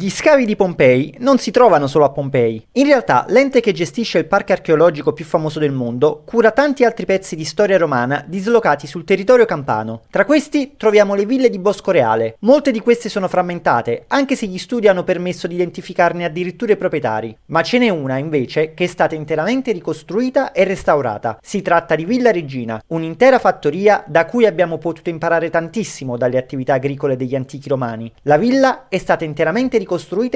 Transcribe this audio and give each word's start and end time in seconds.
Gli 0.00 0.10
scavi 0.10 0.44
di 0.44 0.54
Pompei 0.54 1.16
non 1.18 1.38
si 1.38 1.50
trovano 1.50 1.88
solo 1.88 2.04
a 2.04 2.10
Pompei. 2.10 2.64
In 2.74 2.84
realtà, 2.84 3.24
l'ente 3.30 3.58
che 3.58 3.72
gestisce 3.72 4.18
il 4.18 4.26
parco 4.26 4.52
archeologico 4.52 5.12
più 5.12 5.24
famoso 5.24 5.58
del 5.58 5.72
mondo 5.72 6.22
cura 6.24 6.52
tanti 6.52 6.84
altri 6.84 7.04
pezzi 7.04 7.34
di 7.34 7.44
storia 7.44 7.78
romana 7.78 8.24
dislocati 8.24 8.86
sul 8.86 9.02
territorio 9.02 9.44
campano. 9.44 10.02
Tra 10.08 10.24
questi 10.24 10.74
troviamo 10.76 11.16
le 11.16 11.26
ville 11.26 11.50
di 11.50 11.58
Bosco 11.58 11.90
Reale. 11.90 12.36
Molte 12.42 12.70
di 12.70 12.78
queste 12.78 13.08
sono 13.08 13.26
frammentate, 13.26 14.04
anche 14.06 14.36
se 14.36 14.46
gli 14.46 14.58
studi 14.58 14.86
hanno 14.86 15.02
permesso 15.02 15.48
di 15.48 15.56
identificarne 15.56 16.24
addirittura 16.24 16.74
i 16.74 16.76
proprietari. 16.76 17.36
Ma 17.46 17.62
ce 17.62 17.78
n'è 17.78 17.88
una, 17.88 18.18
invece, 18.18 18.74
che 18.74 18.84
è 18.84 18.86
stata 18.86 19.16
interamente 19.16 19.72
ricostruita 19.72 20.52
e 20.52 20.62
restaurata. 20.62 21.40
Si 21.42 21.60
tratta 21.60 21.96
di 21.96 22.04
Villa 22.04 22.30
Regina, 22.30 22.80
un'intera 22.86 23.40
fattoria 23.40 24.04
da 24.06 24.26
cui 24.26 24.46
abbiamo 24.46 24.78
potuto 24.78 25.10
imparare 25.10 25.50
tantissimo 25.50 26.16
dalle 26.16 26.38
attività 26.38 26.74
agricole 26.74 27.16
degli 27.16 27.34
antichi 27.34 27.68
romani. 27.68 28.12
La 28.22 28.36
villa 28.36 28.86
è 28.86 28.98
stata 28.98 29.24
interamente 29.24 29.70
ricostruita 29.70 29.86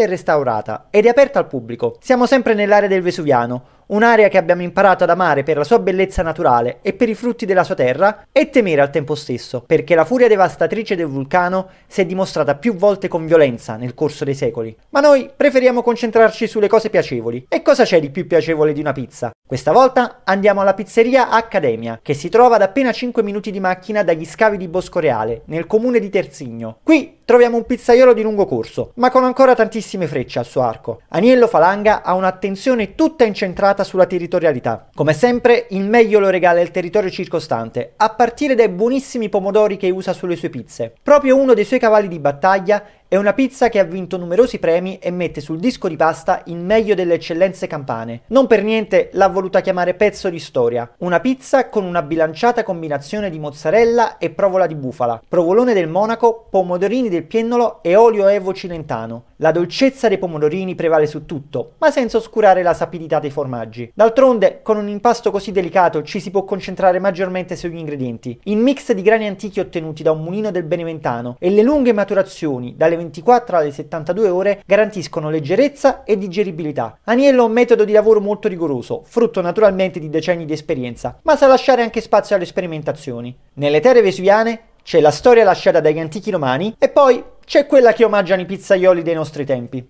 e 0.03 0.07
restaurata 0.07 0.87
ed 0.91 1.07
è 1.07 1.09
aperta 1.09 1.39
al 1.39 1.47
pubblico. 1.47 1.99
Siamo 2.01 2.27
sempre 2.27 2.55
nell'area 2.55 2.89
del 2.89 3.03
Vesuviano, 3.03 3.82
un'area 3.93 4.29
che 4.29 4.39
abbiamo 4.39 4.63
imparato 4.63 5.05
ad 5.05 5.11
amare 5.11 5.43
per 5.43 5.57
la 5.57 5.65
sua 5.65 5.79
bellezza 5.79 6.23
naturale 6.23 6.79
e 6.83 6.93
per 6.93 7.09
i 7.09 7.15
frutti 7.15 7.47
della 7.47 7.65
sua 7.65 7.75
terra, 7.75 8.27
e 8.33 8.51
temere 8.51 8.81
al 8.81 8.91
tempo 8.91 9.15
stesso, 9.15 9.63
perché 9.67 9.95
la 9.95 10.05
furia 10.05 10.29
devastatrice 10.29 10.97
del 10.97 11.07
vulcano 11.07 11.69
si 11.87 12.01
è 12.01 12.07
dimostrata 12.07 12.55
più 12.55 12.75
volte 12.75 13.09
con 13.09 13.27
violenza 13.27 13.77
nel 13.77 13.95
corso 13.95 14.25
dei 14.25 14.35
secoli. 14.35 14.75
Ma 14.91 15.01
noi 15.01 15.31
preferiamo 15.35 15.83
concentrarci 15.83 16.47
sulle 16.47 16.69
cose 16.69 16.91
piacevoli. 16.91 17.47
E 17.49 17.63
cosa 17.63 17.85
c'è 17.85 18.01
di 18.01 18.11
più 18.11 18.27
piacevole 18.27 18.73
di 18.73 18.81
una 18.81 18.93
pizza? 18.93 19.31
Questa 19.47 19.73
volta 19.73 20.21
andiamo 20.25 20.63
alla 20.63 20.73
pizzeria 20.73 21.29
Accademia, 21.29 22.01
che 22.03 22.15
si 22.15 22.31
trova 22.31 22.55
ad 22.57 22.63
appena 22.63 22.91
5 22.91 23.23
minuti 23.23 23.51
di 23.51 23.61
macchina 23.61 24.03
dagli 24.03 24.25
scavi 24.25 24.57
di 24.57 24.69
Bosco 24.69 24.99
Reale, 24.99 25.43
nel 25.47 25.67
comune 25.67 25.99
di 25.99 26.09
Terzigno. 26.09 26.79
Qui 26.83 27.19
troviamo 27.27 27.59
un 27.59 27.67
pizzaiolo 27.67 28.15
di 28.15 28.23
lungo 28.23 28.47
corso, 28.47 28.93
ma 28.95 29.11
con 29.11 29.25
ancora 29.25 29.55
tantissime 29.55 30.07
frecce 30.07 30.39
al 30.39 30.47
suo 30.47 30.63
arco. 30.63 31.03
Aniello 31.09 31.47
Falanga 31.47 32.03
ha 32.03 32.15
un'attenzione 32.15 32.95
tutta 32.95 33.25
incentrata 33.25 33.82
sulla 33.85 34.07
territorialità. 34.07 34.89
Come 34.95 35.13
sempre, 35.13 35.67
il 35.71 35.85
meglio 35.85 36.19
lo 36.19 36.31
regala 36.31 36.61
il 36.61 36.71
territorio 36.71 37.11
circostante, 37.11 37.93
a 37.97 38.11
partire 38.15 38.55
dai 38.55 38.69
buonissimi 38.69 39.29
pomodori 39.29 39.77
che 39.77 39.91
usa 39.91 40.13
sulle 40.13 40.37
sue 40.37 40.51
pizze. 40.51 40.93
Proprio 41.03 41.37
uno 41.37 41.55
dei 41.55 41.65
suoi 41.65 41.79
cavalli 41.79 42.09
di 42.09 42.19
battaglia 42.19 42.83
è 43.13 43.17
una 43.17 43.35
pizza 43.35 43.69
che 43.69 43.79
ha 43.79 43.85
vinto 43.85 44.17
numerosi 44.17 44.59
premi 44.59 44.97
e 44.97 45.11
mette 45.11 45.43
sul 45.43 45.59
disco 45.59 45.87
di 45.87 45.97
pasta 45.97 46.41
il 46.47 46.57
meglio 46.57 46.95
delle 46.95 47.13
eccellenze 47.13 47.67
campane. 47.67 48.23
Non 48.29 48.47
per 48.47 48.63
niente 48.63 49.11
l'ha 49.13 49.29
voluta 49.29 49.61
chiamare 49.61 49.93
pezzo 49.93 50.31
di 50.31 50.39
storia. 50.39 50.91
Una 51.01 51.21
pizza 51.21 51.69
con 51.69 51.85
una 51.85 52.01
bilanciata 52.01 52.63
combinazione 52.63 53.29
di 53.29 53.39
mozzarella 53.39 54.17
e 54.17 54.31
provola 54.31 54.67
di 54.67 54.75
bufala, 54.75 55.21
provolone 55.29 55.75
del 55.75 55.89
Monaco, 55.89 56.47
pomodorini 56.49 57.11
del 57.11 57.25
Piennolo 57.25 57.83
e 57.83 57.97
olio 57.97 58.29
evo 58.29 58.55
cilentano. 58.55 59.25
La 59.43 59.51
dolcezza 59.51 60.09
dei 60.09 60.17
pomodorini 60.17 60.75
prevale 60.75 61.07
su 61.07 61.27
tutto, 61.27 61.73
ma 61.79 61.91
senza 61.91 62.17
oscurare 62.17 62.63
la 62.63 62.73
sapidità 62.73 63.19
dei 63.19 63.31
formaggi. 63.31 63.91
D'altronde, 63.93 64.61
con 64.63 64.79
un 64.79 64.89
impasto 64.89 65.31
così 65.31 65.53
delicato 65.53 66.03
ci 66.03 66.19
si 66.19 66.31
può 66.31 66.45
concentrare 66.45 66.99
maggiormente 66.99 67.57
sugli 67.57 67.77
ingredienti. 67.77 68.41
Il 68.45 68.57
mix 68.57 68.93
di 68.93 69.03
grani 69.03 69.27
antichi 69.27 69.61
ottenuti 69.61 70.03
da 70.03 70.13
un 70.13 70.23
mulino 70.23 70.51
del 70.51 70.63
Beneventano 70.63 71.37
e 71.39 71.51
le 71.51 71.63
lunghe 71.63 71.93
maturazioni, 71.93 72.75
dalle 72.75 73.01
24 73.03 73.57
alle 73.57 73.71
72 73.71 74.29
ore, 74.29 74.63
garantiscono 74.65 75.31
leggerezza 75.31 76.05
e 76.05 76.17
digeribilità. 76.17 76.99
Aniello 77.05 77.43
ha 77.43 77.47
un 77.47 77.53
metodo 77.53 77.85
di 77.85 77.93
lavoro 77.93 78.21
molto 78.21 78.49
rigoroso, 78.49 79.03
frutto 79.05 79.41
naturalmente 79.41 80.01
di 80.01 80.09
decenni 80.09 80.45
di 80.45 80.53
esperienza, 80.53 81.19
ma 81.23 81.37
sa 81.37 81.47
lasciare 81.47 81.83
anche 81.83 82.01
spazio 82.01 82.37
alle 82.37 82.45
sperimentazioni. 82.45 83.37
Nelle 83.55 83.81
terre 83.81 84.03
vesuviane 84.03 84.61
c'è 84.83 85.01
la 85.01 85.11
storia 85.11 85.45
lasciata 85.45 85.81
dagli 85.81 85.99
antichi 85.99 86.31
romani 86.31 86.75
e 86.79 86.89
poi 86.89 87.23
c'è 87.45 87.67
quella 87.67 87.93
che 87.93 88.05
omaggiano 88.05 88.43
i 88.43 88.47
pizzaioli 88.47 89.03
dei 89.03 89.15
nostri 89.15 89.45
tempi. 89.45 89.87